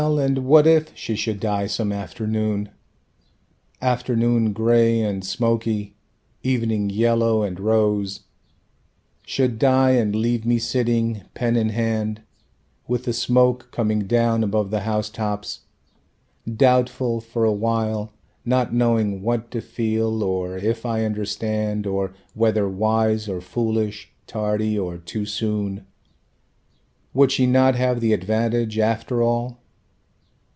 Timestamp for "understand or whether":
21.05-22.67